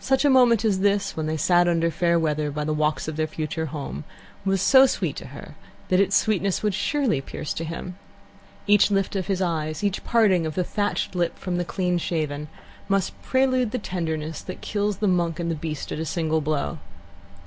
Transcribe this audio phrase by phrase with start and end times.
[0.00, 3.16] Such a moment as this, when they sat under fair weather by the walks of
[3.16, 4.04] their future home,
[4.44, 5.54] was so sweet to her
[5.88, 7.96] that its sweetness would surely pierce to him.
[8.66, 12.48] Each lift of his eyes, each parting of the thatched lip from the clean shaven,
[12.88, 16.76] must prelude the tenderness that kills the Monk and the Beast at a single blow.